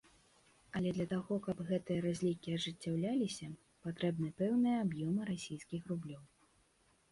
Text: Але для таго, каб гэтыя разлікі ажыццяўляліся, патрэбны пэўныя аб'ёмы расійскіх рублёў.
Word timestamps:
Але 0.77 0.93
для 0.97 1.05
таго, 1.11 1.37
каб 1.47 1.59
гэтыя 1.71 1.99
разлікі 2.05 2.55
ажыццяўляліся, 2.61 3.51
патрэбны 3.85 4.33
пэўныя 4.43 4.83
аб'ёмы 4.89 5.31
расійскіх 5.33 5.81
рублёў. 5.95 6.23